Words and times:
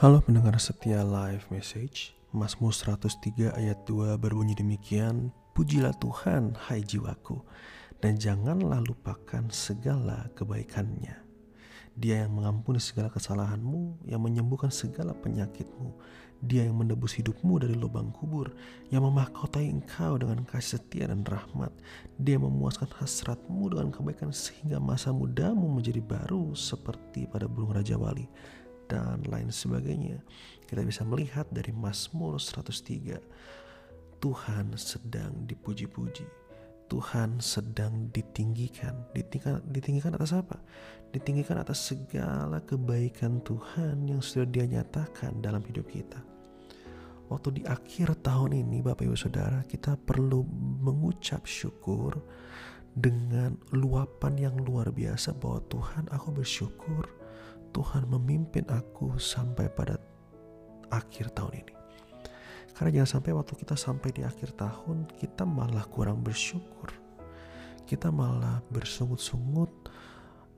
Halo 0.00 0.24
pendengar 0.24 0.56
setia 0.56 1.04
live 1.04 1.44
message 1.52 2.16
Mazmur 2.32 2.72
103 2.72 3.52
ayat 3.52 3.84
2 3.84 4.16
berbunyi 4.16 4.56
demikian 4.56 5.28
Pujilah 5.52 5.92
Tuhan 6.00 6.56
hai 6.56 6.80
jiwaku 6.80 7.36
Dan 8.00 8.16
janganlah 8.16 8.80
lupakan 8.80 9.52
segala 9.52 10.32
kebaikannya. 10.32 11.20
Dia 12.00 12.24
yang 12.24 12.32
mengampuni 12.32 12.80
segala 12.80 13.12
kesalahanmu 13.12 14.08
Yang 14.08 14.20
menyembuhkan 14.24 14.72
segala 14.72 15.12
penyakitmu. 15.12 15.92
Dia 16.48 16.64
yang 16.64 16.80
menebus 16.80 17.20
hidupmu 17.20 17.60
dari 17.60 17.76
lubang 17.76 18.08
kubur 18.08 18.56
Yang 18.88 19.04
memahkotai 19.04 19.68
engkau 19.68 20.16
dengan 20.16 20.48
kasih 20.48 20.80
setia 20.80 21.12
dan 21.12 21.28
rahmat. 21.28 21.76
Dia 22.16 22.40
memuaskan 22.40 22.88
hasratmu 22.88 23.76
dengan 23.76 23.92
kebaikan 23.92 24.32
Sehingga 24.32 24.80
masa 24.80 25.12
mudamu 25.12 25.68
menjadi 25.68 26.00
baru 26.00 26.56
Seperti 26.56 27.28
pada 27.28 27.44
burung 27.44 27.76
Raja 27.76 28.00
Wali 28.00 28.24
dan 28.90 29.22
lain 29.30 29.54
sebagainya. 29.54 30.18
Kita 30.66 30.82
bisa 30.82 31.06
melihat 31.06 31.46
dari 31.54 31.70
Mazmur 31.70 32.42
103, 32.42 33.22
Tuhan 34.18 34.74
sedang 34.74 35.46
dipuji-puji. 35.46 36.26
Tuhan 36.90 37.38
sedang 37.38 38.10
ditinggikan. 38.10 39.06
ditinggikan. 39.14 39.62
Ditinggikan 39.70 40.18
atas 40.18 40.34
apa? 40.34 40.58
Ditinggikan 41.14 41.62
atas 41.62 41.94
segala 41.94 42.58
kebaikan 42.66 43.38
Tuhan 43.46 44.10
yang 44.10 44.18
sudah 44.18 44.50
dia 44.50 44.66
nyatakan 44.66 45.38
dalam 45.38 45.62
hidup 45.62 45.86
kita. 45.86 46.18
Waktu 47.30 47.48
di 47.58 47.62
akhir 47.62 48.26
tahun 48.26 48.58
ini 48.66 48.82
Bapak 48.82 49.06
Ibu 49.06 49.14
Saudara 49.14 49.62
kita 49.62 49.94
perlu 49.94 50.42
mengucap 50.82 51.46
syukur 51.46 52.18
dengan 52.90 53.54
luapan 53.70 54.50
yang 54.50 54.58
luar 54.58 54.90
biasa 54.90 55.38
bahwa 55.38 55.62
Tuhan 55.70 56.10
aku 56.10 56.28
bersyukur 56.34 57.19
Tuhan 57.70 58.06
memimpin 58.10 58.66
aku 58.70 59.16
sampai 59.16 59.70
pada 59.70 59.96
akhir 60.90 61.32
tahun 61.34 61.66
ini. 61.66 61.74
Karena 62.74 62.90
jangan 63.02 63.10
sampai 63.20 63.30
waktu 63.36 63.52
kita 63.60 63.74
sampai 63.76 64.08
di 64.14 64.22
akhir 64.24 64.56
tahun, 64.56 65.04
kita 65.20 65.44
malah 65.44 65.84
kurang 65.86 66.24
bersyukur. 66.24 66.90
Kita 67.84 68.08
malah 68.08 68.62
bersungut-sungut 68.70 69.68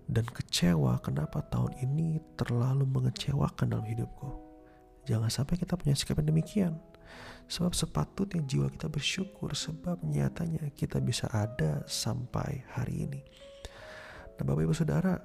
dan 0.06 0.28
kecewa 0.28 1.00
kenapa 1.00 1.40
tahun 1.48 1.72
ini 1.82 2.20
terlalu 2.36 2.84
mengecewakan 2.84 3.74
dalam 3.74 3.86
hidupku. 3.88 4.28
Jangan 5.08 5.30
sampai 5.32 5.58
kita 5.58 5.74
punya 5.74 5.98
sikap 5.98 6.22
yang 6.22 6.30
demikian. 6.30 6.72
Sebab 7.50 7.74
sepatutnya 7.74 8.40
jiwa 8.46 8.70
kita 8.70 8.86
bersyukur 8.86 9.52
sebab 9.52 10.00
nyatanya 10.06 10.70
kita 10.72 11.02
bisa 11.02 11.26
ada 11.28 11.82
sampai 11.90 12.64
hari 12.70 13.10
ini. 13.10 13.20
Nah 14.38 14.44
Bapak 14.46 14.62
Ibu 14.62 14.72
Saudara, 14.72 15.18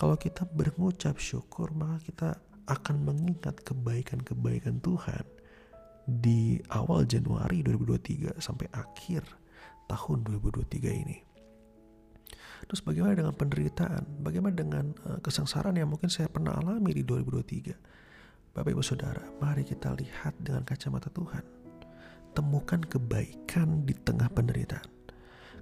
kalau 0.00 0.16
kita 0.16 0.48
berucap 0.48 1.20
syukur, 1.20 1.68
maka 1.76 2.00
kita 2.00 2.28
akan 2.72 3.04
mengingat 3.04 3.60
kebaikan-kebaikan 3.60 4.80
Tuhan 4.80 5.28
di 6.08 6.56
awal 6.72 7.04
Januari 7.04 7.60
2023 7.60 8.40
sampai 8.40 8.64
akhir 8.72 9.28
tahun 9.92 10.24
2023 10.24 11.04
ini. 11.04 11.20
Terus 12.64 12.80
bagaimana 12.80 13.12
dengan 13.12 13.36
penderitaan? 13.36 14.24
Bagaimana 14.24 14.54
dengan 14.56 14.96
uh, 15.04 15.20
kesengsaraan 15.20 15.76
yang 15.76 15.92
mungkin 15.92 16.08
saya 16.08 16.32
pernah 16.32 16.56
alami 16.56 16.96
di 16.96 17.04
2023? 17.04 18.56
Bapak 18.56 18.72
Ibu 18.72 18.80
Saudara, 18.80 19.20
mari 19.36 19.68
kita 19.68 19.92
lihat 20.00 20.32
dengan 20.40 20.64
kacamata 20.64 21.12
Tuhan. 21.12 21.44
Temukan 22.32 22.80
kebaikan 22.88 23.84
di 23.84 23.92
tengah 23.92 24.32
penderitaan. 24.32 24.99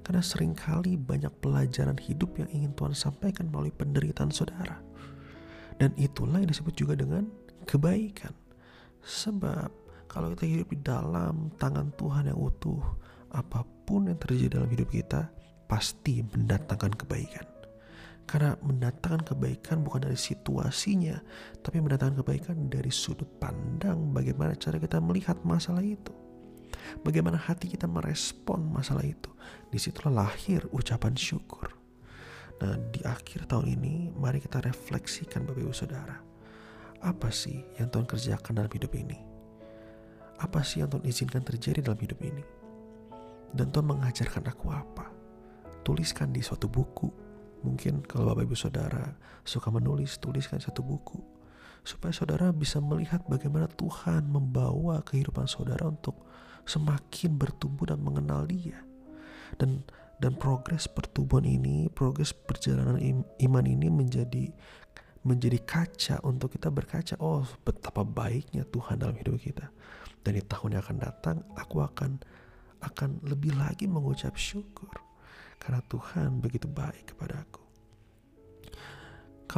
Karena 0.03 0.23
sering 0.25 0.57
kali 0.57 0.97
banyak 0.97 1.31
pelajaran 1.45 1.99
hidup 2.01 2.39
yang 2.41 2.49
ingin 2.51 2.73
Tuhan 2.73 2.95
sampaikan 2.97 3.53
melalui 3.53 3.75
penderitaan 3.75 4.33
saudara. 4.33 4.81
Dan 5.79 5.95
itulah 5.95 6.43
yang 6.43 6.51
disebut 6.51 6.75
juga 6.75 6.99
dengan 6.99 7.29
kebaikan. 7.69 8.35
Sebab 9.05 9.71
kalau 10.11 10.33
kita 10.35 10.45
hidup 10.49 10.69
di 10.73 10.81
dalam 10.81 11.53
tangan 11.61 11.93
Tuhan 11.95 12.33
yang 12.33 12.39
utuh, 12.41 12.81
apa 13.31 13.63
pun 13.85 14.09
yang 14.09 14.19
terjadi 14.19 14.59
dalam 14.59 14.71
hidup 14.73 14.89
kita 14.89 15.29
pasti 15.69 16.25
mendatangkan 16.25 16.97
kebaikan. 16.97 17.47
Karena 18.29 18.57
mendatangkan 18.61 19.25
kebaikan 19.25 19.81
bukan 19.81 20.05
dari 20.05 20.19
situasinya, 20.19 21.17
tapi 21.65 21.81
mendatangkan 21.81 22.21
kebaikan 22.21 22.69
dari 22.69 22.93
sudut 22.93 23.29
pandang 23.41 24.13
bagaimana 24.13 24.53
cara 24.57 24.77
kita 24.77 25.01
melihat 25.01 25.41
masalah 25.45 25.81
itu. 25.81 26.13
Bagaimana 27.05 27.37
hati 27.39 27.69
kita 27.71 27.87
merespon 27.87 28.69
masalah 28.69 29.05
itu. 29.05 29.31
Di 29.69 29.77
situlah 29.77 30.27
lahir 30.27 30.65
ucapan 30.73 31.15
syukur. 31.15 31.75
Nah 32.59 32.75
di 32.91 33.01
akhir 33.07 33.47
tahun 33.47 33.79
ini 33.79 34.11
mari 34.19 34.43
kita 34.43 34.59
refleksikan 34.65 35.47
Bapak 35.47 35.63
Ibu 35.63 35.75
Saudara. 35.75 36.19
Apa 36.99 37.31
sih 37.31 37.63
yang 37.79 37.87
Tuhan 37.95 38.11
kerjakan 38.11 38.59
dalam 38.59 38.73
hidup 38.75 38.91
ini? 38.99 39.19
Apa 40.43 40.67
sih 40.67 40.83
yang 40.83 40.91
Tuhan 40.91 41.07
izinkan 41.07 41.47
terjadi 41.47 41.87
dalam 41.87 41.99
hidup 42.03 42.19
ini? 42.23 42.43
Dan 43.55 43.71
Tuhan 43.71 43.87
mengajarkan 43.87 44.45
aku 44.51 44.67
apa? 44.75 45.07
Tuliskan 45.87 46.35
di 46.35 46.43
suatu 46.43 46.67
buku. 46.67 47.09
Mungkin 47.63 48.07
kalau 48.07 48.35
Bapak 48.35 48.47
Ibu 48.47 48.57
Saudara 48.59 49.15
suka 49.47 49.71
menulis, 49.71 50.19
tuliskan 50.19 50.59
satu 50.59 50.83
buku. 50.83 51.38
Supaya 51.87 52.13
saudara 52.13 52.53
bisa 52.53 52.83
melihat 52.83 53.25
bagaimana 53.27 53.67
Tuhan 53.71 54.29
membawa 54.29 55.01
kehidupan 55.03 55.49
saudara 55.49 55.89
untuk 55.89 56.15
semakin 56.69 57.37
bertumbuh 57.37 57.89
dan 57.89 58.01
mengenal 58.05 58.45
dia. 58.45 58.85
Dan 59.57 59.83
dan 60.19 60.35
progres 60.35 60.91
pertumbuhan 60.91 61.47
ini 61.47 61.87
progres 61.95 62.35
perjalanan 62.35 62.99
iman 63.39 63.65
ini 63.65 63.87
menjadi 63.87 64.51
menjadi 65.23 65.59
kaca 65.63 66.17
untuk 66.27 66.59
kita 66.59 66.69
berkaca 66.75 67.15
oh 67.23 67.47
betapa 67.63 68.03
baiknya 68.03 68.67
Tuhan 68.69 69.01
dalam 69.01 69.17
hidup 69.17 69.39
kita. 69.39 69.71
Dan 70.21 70.37
di 70.37 70.43
tahun 70.43 70.77
yang 70.77 70.83
akan 70.85 70.99
datang 70.99 71.37
aku 71.57 71.81
akan 71.81 72.21
akan 72.83 73.23
lebih 73.27 73.55
lagi 73.57 73.87
mengucap 73.87 74.35
syukur. 74.35 74.93
Karena 75.59 75.83
Tuhan 75.87 76.39
begitu 76.39 76.71
baik 76.71 77.15
kepada 77.15 77.43
aku 77.43 77.69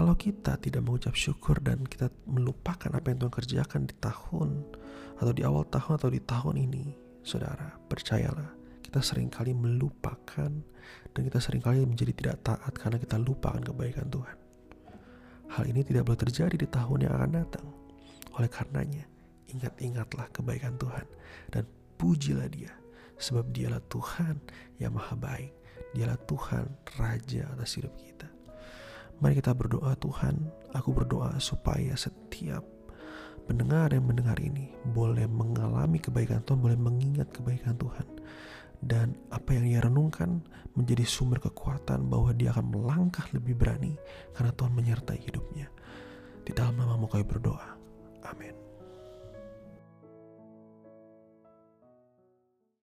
kalau 0.00 0.16
kita 0.16 0.56
tidak 0.56 0.80
mengucap 0.80 1.12
syukur 1.12 1.60
dan 1.60 1.84
kita 1.84 2.08
melupakan 2.24 2.88
apa 2.88 3.12
yang 3.12 3.20
Tuhan 3.20 3.34
kerjakan 3.36 3.80
di 3.84 3.92
tahun 4.00 4.48
atau 5.20 5.32
di 5.36 5.44
awal 5.44 5.68
tahun 5.68 6.00
atau 6.00 6.08
di 6.08 6.24
tahun 6.24 6.56
ini, 6.56 6.96
saudara, 7.20 7.76
percayalah, 7.84 8.48
kita 8.80 9.04
sering 9.04 9.28
kali 9.28 9.52
melupakan 9.52 10.48
dan 11.12 11.20
kita 11.20 11.36
sering 11.36 11.60
kali 11.60 11.84
menjadi 11.84 12.16
tidak 12.16 12.36
taat 12.40 12.72
karena 12.80 12.96
kita 12.96 13.20
lupakan 13.20 13.60
kebaikan 13.60 14.08
Tuhan. 14.08 14.36
Hal 15.52 15.68
ini 15.68 15.84
tidak 15.84 16.08
boleh 16.08 16.20
terjadi 16.24 16.56
di 16.56 16.64
tahun 16.64 17.04
yang 17.04 17.12
akan 17.20 17.32
datang. 17.36 17.66
Oleh 18.40 18.48
karenanya, 18.48 19.04
ingat-ingatlah 19.52 20.32
kebaikan 20.32 20.80
Tuhan 20.80 21.04
dan 21.52 21.68
pujilah 22.00 22.48
dia 22.48 22.72
sebab 23.20 23.52
dialah 23.52 23.84
Tuhan 23.92 24.40
yang 24.80 24.96
maha 24.96 25.12
baik. 25.12 25.52
Dialah 25.92 26.16
Tuhan 26.24 26.72
Raja 26.96 27.52
atas 27.52 27.76
hidup 27.76 27.92
kita. 28.00 28.39
Mari 29.20 29.36
kita 29.36 29.52
berdoa 29.52 29.92
Tuhan, 30.00 30.48
aku 30.72 30.96
berdoa 30.96 31.36
supaya 31.36 31.92
setiap 31.92 32.64
pendengar 33.44 33.92
yang 33.92 34.08
mendengar 34.08 34.40
ini 34.40 34.72
boleh 34.96 35.28
mengalami 35.28 36.00
kebaikan 36.00 36.40
Tuhan, 36.48 36.64
boleh 36.64 36.80
mengingat 36.80 37.28
kebaikan 37.28 37.76
Tuhan. 37.76 38.08
Dan 38.80 39.12
apa 39.28 39.52
yang 39.52 39.68
ia 39.68 39.80
renungkan 39.84 40.40
menjadi 40.72 41.04
sumber 41.04 41.36
kekuatan 41.36 42.08
bahwa 42.08 42.32
dia 42.32 42.56
akan 42.56 42.72
melangkah 42.72 43.28
lebih 43.36 43.60
berani 43.60 43.92
karena 44.32 44.56
Tuhan 44.56 44.72
menyertai 44.72 45.20
hidupnya. 45.20 45.68
Di 46.40 46.56
dalam 46.56 46.80
namamu 46.80 47.04
kami 47.04 47.28
berdoa. 47.28 47.76
Amin. 48.24 48.69